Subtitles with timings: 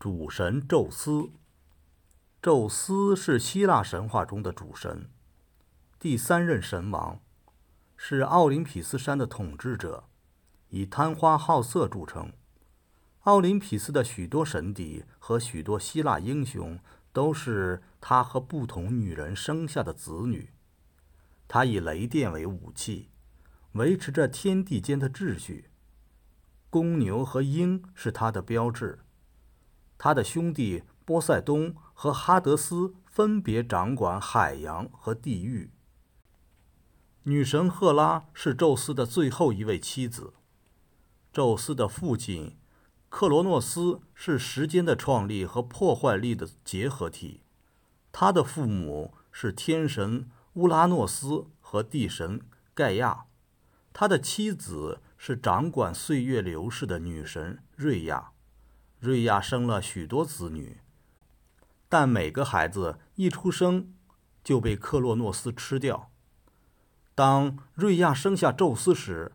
[0.00, 1.28] 主神宙斯。
[2.40, 5.10] 宙斯是希腊神话中的主神，
[5.98, 7.20] 第三任神王，
[7.98, 10.04] 是奥林匹斯山的统治者，
[10.70, 12.32] 以贪花好色著称。
[13.24, 16.78] 奥林匹斯的许多神邸和许多希腊英雄
[17.12, 20.48] 都是他和不同女人生下的子女。
[21.46, 23.10] 他以雷电为武器，
[23.72, 25.68] 维持着天地间的秩序。
[26.70, 29.00] 公牛和鹰是他的标志。
[30.02, 35.70] 他的兄弟波塞冬和哈德斯分别掌管海洋和地狱。
[37.24, 40.32] 女神赫拉是宙斯的最后一位妻子。
[41.30, 42.56] 宙斯的父亲
[43.10, 47.42] 克罗诺斯是时间的创立和破坏力的结合体。
[48.10, 52.40] 他的父母是天神乌拉诺斯和地神
[52.72, 53.26] 盖亚。
[53.92, 55.02] 他的妻子。
[55.22, 58.30] 是掌管岁月流逝的女神瑞亚，
[59.00, 60.76] 瑞亚生了许多子女，
[61.88, 63.94] 但每个孩子一出生
[64.44, 66.10] 就被克洛诺斯吃掉。
[67.14, 69.32] 当瑞亚生下宙斯时，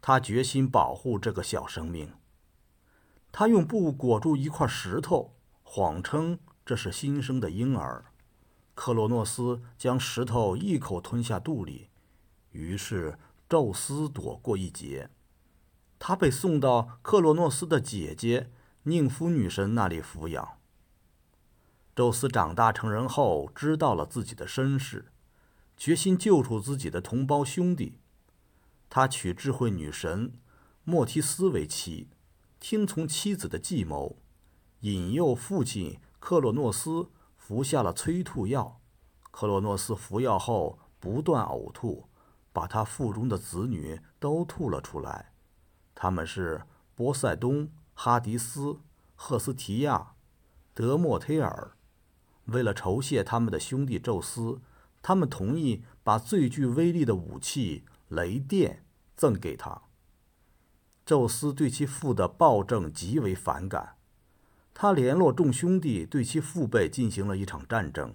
[0.00, 2.14] 他决心保护这个小生命。
[3.30, 8.06] 他用布裹住一块石头，谎称这是新生的婴儿。
[8.74, 11.90] 克洛诺斯将石头一口吞下肚里，
[12.52, 15.10] 于是宙斯躲过一劫。
[15.98, 18.50] 他被送到克洛诺斯的姐姐
[18.84, 20.58] 宁芙女神那里抚养。
[21.94, 25.12] 宙斯长大成人后，知道了自己的身世，
[25.76, 27.98] 决心救出自己的同胞兄弟。
[28.90, 30.32] 他娶智慧女神
[30.82, 32.08] 莫提斯为妻，
[32.58, 34.16] 听从妻子的计谋，
[34.80, 38.80] 引诱父亲克洛诺斯服下了催吐药。
[39.30, 42.08] 克洛诺斯服药后不断呕吐，
[42.52, 45.32] 把他腹中的子女都吐了出来。
[45.94, 46.62] 他们是
[46.94, 48.80] 波塞冬、哈迪斯、
[49.14, 50.14] 赫斯提亚、
[50.74, 51.76] 德莫忒尔。
[52.46, 54.60] 为了酬谢他们的兄弟宙斯，
[55.00, 58.84] 他们同意把最具威力的武器雷电
[59.16, 59.82] 赠给他。
[61.06, 63.96] 宙斯对其父的暴政极为反感，
[64.74, 68.14] 他联络众兄弟对其父辈进行了一场战争。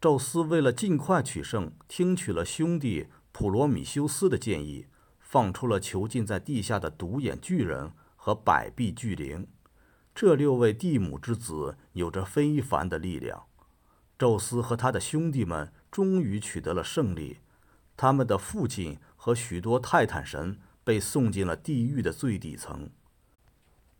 [0.00, 4.86] 宙斯为了尽快取胜，听取了兄弟普罗米修斯的建议。
[5.20, 7.92] 放出了囚禁在地下的独眼巨人
[8.24, 9.48] 和百臂巨灵，
[10.14, 13.46] 这六位地母之子有着非凡的力量。
[14.16, 17.40] 宙斯和他的兄弟们终于取得了胜利，
[17.96, 22.90] 他们的父亲和许多泰坦神被送进了地狱的最底层。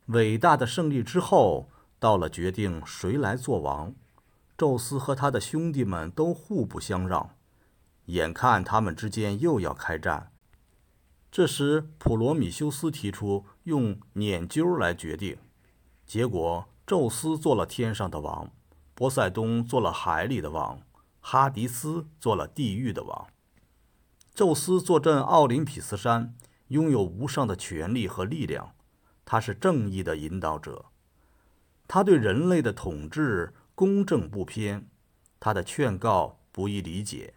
[0.07, 1.69] 伟大的胜利之后，
[1.99, 3.93] 到了决定谁来做王，
[4.57, 7.31] 宙斯和他的兄弟们都互不相让，
[8.05, 10.32] 眼看他们之间又要开战。
[11.33, 15.39] 这时，普罗米修斯提出用捻阄来决定，
[16.05, 18.53] 结果宙斯做了天上的王，
[18.95, 20.83] 波塞冬做了海里的王，
[21.23, 23.29] 哈迪斯做了地狱的王。
[24.35, 26.35] 宙斯坐镇奥林匹斯山，
[26.69, 28.75] 拥有无上的权力和力量，
[29.25, 30.85] 他是正义的引导者，
[31.89, 34.87] 他对人类的统治公正不偏，
[35.41, 37.33] 他的劝告不易理解，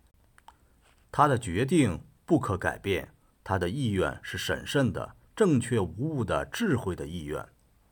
[1.14, 3.15] 他的决定不可改变。
[3.46, 7.46] 他的意愿是审慎的、正确无误的、智慧的意愿。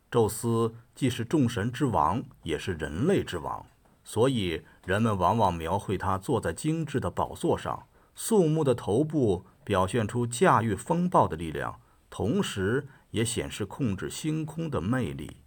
[0.09, 3.65] 宙斯既是众神之王，也是人类之王，
[4.03, 15.37] 所以人们往往描绘他坐在精致的宝座上，肃穆的头部表现出驾驭风暴的力量，同时也显示控制星空的魅力。